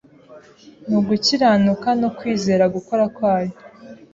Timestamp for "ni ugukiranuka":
0.87-1.89